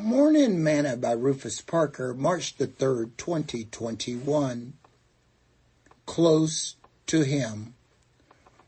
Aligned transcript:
Morning 0.00 0.62
Manna 0.62 0.96
by 0.96 1.10
Rufus 1.10 1.60
Parker, 1.60 2.14
March 2.14 2.56
the 2.56 2.68
3rd, 2.68 3.16
2021. 3.16 4.74
Close 6.06 6.76
to 7.06 7.22
Him. 7.22 7.74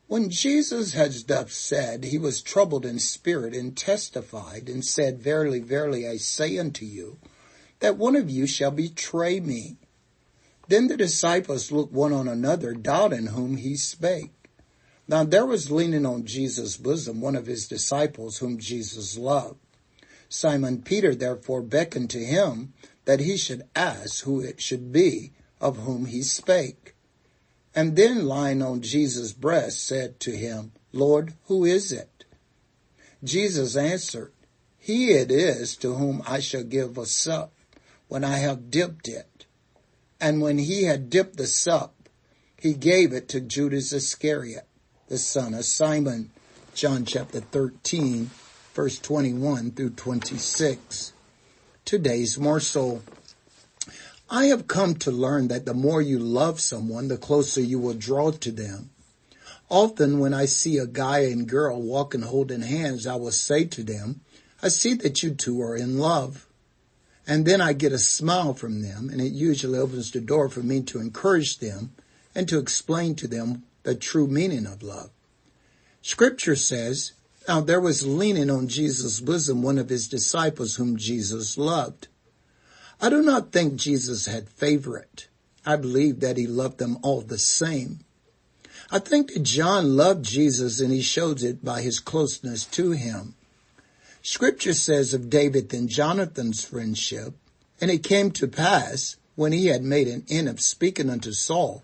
When 0.08 0.28
Jesus 0.30 0.94
had 0.94 1.12
thus 1.28 1.53
said, 1.53 2.03
he 2.03 2.19
was 2.19 2.42
troubled 2.42 2.85
in 2.85 2.98
spirit 2.98 3.54
and 3.54 3.76
testified 3.76 4.69
and 4.69 4.85
said, 4.85 5.22
Verily, 5.22 5.60
verily, 5.60 6.08
I 6.08 6.16
say 6.16 6.58
unto 6.58 6.85
you, 6.85 7.19
that 7.78 7.97
one 7.97 8.17
of 8.17 8.28
you 8.28 8.49
shall 8.49 8.72
betray 8.72 9.38
me. 9.38 9.76
Then 10.67 10.88
the 10.88 10.97
disciples 10.97 11.71
looked 11.71 11.92
one 11.92 12.12
on 12.12 12.26
another, 12.26 12.74
doubting 12.74 13.26
whom 13.26 13.56
he 13.56 13.76
spake. 13.76 14.33
Now 15.06 15.22
there 15.22 15.47
was 15.47 15.71
leaning 15.71 16.06
on 16.06 16.24
Jesus' 16.24 16.77
bosom 16.77 17.20
one 17.20 17.37
of 17.37 17.47
his 17.47 17.69
disciples 17.69 18.38
whom 18.38 18.59
Jesus 18.59 19.16
loved. 19.16 19.60
Simon 20.30 20.80
Peter 20.80 21.12
therefore 21.12 21.60
beckoned 21.60 22.09
to 22.10 22.24
him 22.24 22.73
that 23.04 23.18
he 23.18 23.36
should 23.36 23.64
ask 23.74 24.24
who 24.24 24.41
it 24.41 24.60
should 24.60 24.92
be 24.92 25.32
of 25.60 25.78
whom 25.78 26.06
he 26.06 26.23
spake. 26.23 26.95
And 27.74 27.96
then 27.96 28.27
lying 28.27 28.62
on 28.62 28.80
Jesus' 28.80 29.32
breast 29.32 29.84
said 29.84 30.20
to 30.20 30.30
him, 30.37 30.70
Lord, 30.92 31.34
who 31.46 31.64
is 31.64 31.90
it? 31.90 32.24
Jesus 33.23 33.77
answered, 33.77 34.32
He 34.78 35.10
it 35.10 35.32
is 35.32 35.77
to 35.78 35.95
whom 35.95 36.23
I 36.24 36.38
shall 36.38 36.65
give 36.65 36.96
a 36.96 37.06
sup 37.06 37.52
when 38.06 38.23
I 38.24 38.38
have 38.38 38.70
dipped 38.70 39.09
it. 39.09 39.46
And 40.20 40.40
when 40.40 40.59
he 40.59 40.84
had 40.84 41.10
dipped 41.10 41.37
the 41.37 41.46
sup, 41.46 42.09
he 42.56 42.74
gave 42.74 43.12
it 43.12 43.28
to 43.30 43.40
Judas 43.40 43.92
Iscariot, 43.92 44.66
the 45.09 45.18
son 45.18 45.54
of 45.54 45.65
Simon. 45.65 46.30
John 46.73 47.04
chapter 47.04 47.40
13 47.40 48.30
verse 48.74 48.98
21 49.01 49.73
through 49.73 49.91
26. 49.91 51.12
Today's 51.84 52.38
morsel. 52.38 53.02
I 54.30 54.46
have 54.46 54.68
come 54.68 54.95
to 54.96 55.10
learn 55.10 55.49
that 55.49 55.66
the 55.66 55.74
more 55.74 56.01
you 56.01 56.21
love 56.21 56.60
someone, 56.60 57.09
the 57.09 57.16
closer 57.16 57.60
you 57.60 57.80
will 57.80 57.95
draw 57.95 58.30
to 58.30 58.52
them. 58.52 58.90
Often 59.68 60.21
when 60.21 60.32
I 60.32 60.45
see 60.45 60.79
a 60.79 60.87
guy 60.87 61.21
and 61.21 61.49
girl 61.49 61.82
walking 61.82 62.23
holding 62.23 62.62
hands, 62.62 63.07
I 63.07 63.16
will 63.16 63.32
say 63.32 63.65
to 63.65 63.82
them, 63.82 64.21
I 64.62 64.69
see 64.69 64.95
that 64.95 65.23
you 65.23 65.34
two 65.34 65.61
are 65.62 65.77
in 65.77 65.99
love. 65.99 66.47
And 67.27 67.47
then 67.47 67.61
I 67.61 67.73
get 67.73 67.93
a 67.93 67.99
smile 67.99 68.55
from 68.55 68.83
them 68.83 69.09
and 69.11 69.21
it 69.21 69.33
usually 69.33 69.79
opens 69.79 70.11
the 70.11 70.21
door 70.21 70.49
for 70.49 70.61
me 70.61 70.83
to 70.83 71.01
encourage 71.01 71.59
them 71.59 71.93
and 72.34 72.49
to 72.49 72.59
explain 72.59 73.17
to 73.17 73.27
them 73.27 73.65
the 73.83 73.95
true 73.95 74.29
meaning 74.29 74.67
of 74.67 74.83
love. 74.83 75.11
Scripture 76.03 76.57
says, 76.57 77.12
now 77.51 77.61
there 77.61 77.81
was 77.81 78.06
leaning 78.06 78.48
on 78.48 78.69
Jesus' 78.69 79.19
bosom 79.19 79.61
one 79.61 79.77
of 79.77 79.89
his 79.89 80.06
disciples 80.06 80.77
whom 80.77 80.97
Jesus 80.97 81.59
loved. 81.59 82.06
I 83.01 83.11
do 83.11 83.23
not 83.23 83.51
think 83.51 83.75
Jesus 83.75 84.27
had 84.27 84.48
favorite. 84.48 85.27
I 85.67 85.75
believe 85.75 86.21
that 86.21 86.37
he 86.37 86.47
loved 86.47 86.78
them 86.78 86.98
all 87.03 87.23
the 87.23 87.39
same. 87.39 88.05
I 88.93 89.01
think 89.01 89.34
that 89.34 89.43
John 89.43 89.97
loved 89.97 90.25
Jesus 90.25 90.78
and 90.78 90.93
he 90.93 91.03
showed 91.03 91.43
it 91.43 91.65
by 91.65 91.83
his 91.83 91.98
closeness 91.98 92.65
to 92.67 92.93
him. 92.93 93.34
Scripture 94.23 94.73
says 94.73 95.12
of 95.12 95.28
David 95.28 95.75
and 95.75 95.89
Jonathan's 95.89 96.62
friendship, 96.62 97.34
and 97.81 97.91
it 97.91 98.05
came 98.05 98.31
to 98.31 98.47
pass 98.47 99.17
when 99.34 99.51
he 99.51 99.67
had 99.67 99.83
made 99.83 100.06
an 100.06 100.25
end 100.31 100.48
of 100.48 100.61
speaking 100.61 101.11
unto 101.11 101.33
Saul, 101.33 101.83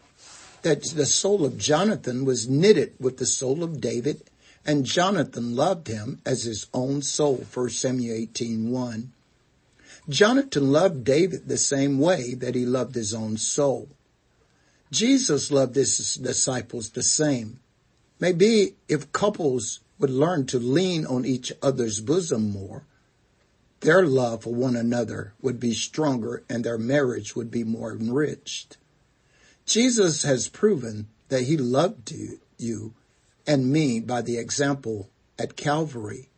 that 0.63 0.85
the 0.95 1.07
soul 1.07 1.45
of 1.45 1.59
Jonathan 1.59 2.25
was 2.25 2.49
knitted 2.49 2.95
with 3.01 3.17
the 3.17 3.27
soul 3.27 3.65
of 3.65 3.81
David 3.81 4.23
and 4.67 4.85
Jonathan 4.85 5.55
loved 5.55 5.87
him 5.87 6.21
as 6.27 6.43
his 6.43 6.67
own 6.75 7.01
soul, 7.01 7.47
1 7.55 7.71
Samuel 7.71 8.17
18, 8.17 8.71
1. 8.71 9.13
Jonathan 10.09 10.73
loved 10.73 11.05
David 11.05 11.47
the 11.47 11.57
same 11.57 12.01
way 12.01 12.35
that 12.35 12.57
he 12.57 12.67
loved 12.67 12.97
his 12.97 13.15
own 13.15 13.37
soul. 13.37 13.89
Jesus 14.91 15.53
loved 15.53 15.77
his 15.77 16.17
disciples 16.17 16.91
the 16.91 17.03
same. 17.03 17.61
Maybe 18.19 18.75
if 18.89 19.13
couples 19.13 19.81
would 19.99 20.11
learn 20.11 20.47
to 20.47 20.59
lean 20.59 21.07
on 21.07 21.25
each 21.25 21.53
other's 21.63 22.01
bosom 22.01 22.51
more, 22.51 22.85
their 23.81 24.05
love 24.05 24.43
for 24.43 24.55
one 24.55 24.75
another 24.75 25.35
would 25.41 25.61
be 25.61 25.75
stronger 25.75 26.43
and 26.49 26.65
their 26.65 26.79
marriage 26.79 27.37
would 27.37 27.51
be 27.51 27.63
more 27.63 27.93
enriched. 27.93 28.79
Jesus 29.65 30.23
has 30.23 30.49
proven 30.49 31.09
that 31.29 31.43
he 31.43 31.57
loved 31.57 32.13
you 32.59 32.95
and 33.47 33.71
me 33.73 34.01
by 34.01 34.23
the 34.23 34.39
example 34.39 35.09
at 35.39 35.57
Calvary. 35.57 36.29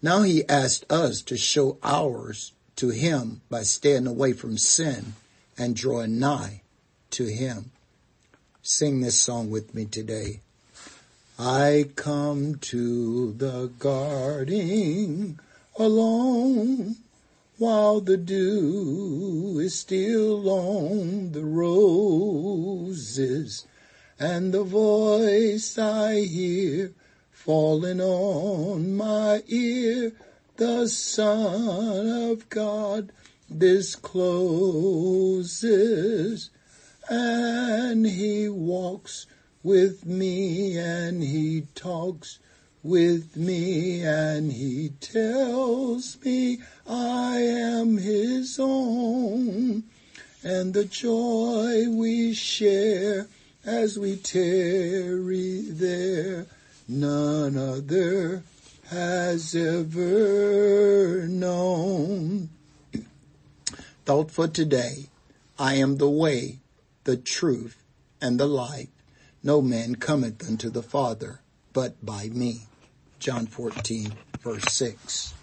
Now 0.00 0.22
he 0.22 0.48
asked 0.48 0.90
us 0.90 1.22
to 1.22 1.36
show 1.36 1.78
ours 1.82 2.52
to 2.76 2.88
him 2.90 3.42
by 3.48 3.62
staying 3.62 4.06
away 4.06 4.32
from 4.32 4.58
sin 4.58 5.14
and 5.56 5.76
drawing 5.76 6.18
nigh 6.18 6.62
to 7.10 7.26
him. 7.26 7.70
Sing 8.62 9.00
this 9.00 9.18
song 9.18 9.50
with 9.50 9.74
me 9.74 9.84
today. 9.84 10.40
I 11.38 11.90
come 11.96 12.56
to 12.56 13.32
the 13.32 13.70
garden 13.78 15.40
alone 15.76 16.96
while 17.58 18.00
the 18.00 18.16
dew 18.16 19.58
is 19.62 19.78
still 19.78 20.48
on 20.48 21.32
the 21.32 21.44
roses 21.44 22.46
and 24.22 24.54
the 24.54 24.62
voice 24.62 25.76
I 25.76 26.20
hear 26.20 26.92
falling 27.32 28.00
on 28.00 28.96
my 28.96 29.42
ear, 29.48 30.12
the 30.56 30.86
Son 30.86 32.30
of 32.30 32.48
God 32.48 33.10
discloses, 33.58 34.20
and 37.10 38.06
he 38.06 38.48
walks 38.48 39.26
with 39.64 40.06
me 40.06 40.78
and 40.78 41.20
he 41.20 41.66
talks 41.74 42.38
with 42.84 43.36
me 43.36 44.04
and 44.04 44.52
he 44.52 44.90
tells 45.00 46.16
me 46.24 46.60
I 46.86 47.38
am 47.38 47.98
his 47.98 48.60
own. 48.60 49.82
And 50.44 50.74
the 50.74 50.84
joy 50.84 51.88
we 51.90 52.34
share 52.34 53.26
as 53.64 53.98
we 53.98 54.16
tarry 54.16 55.62
there, 55.62 56.46
none 56.88 57.56
other 57.56 58.42
has 58.88 59.54
ever 59.54 61.26
known. 61.28 62.50
Thought 64.04 64.30
for 64.30 64.48
today, 64.48 65.06
I 65.58 65.74
am 65.74 65.98
the 65.98 66.10
way, 66.10 66.58
the 67.04 67.16
truth, 67.16 67.82
and 68.20 68.38
the 68.38 68.46
life. 68.46 68.88
No 69.42 69.62
man 69.62 69.96
cometh 69.96 70.46
unto 70.48 70.70
the 70.70 70.82
Father 70.82 71.40
but 71.72 72.04
by 72.04 72.28
me. 72.28 72.62
John 73.18 73.46
14 73.46 74.12
verse 74.42 74.72
6. 74.72 75.34